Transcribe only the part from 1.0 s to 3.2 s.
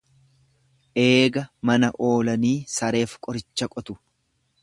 Eega mana oolanii sareef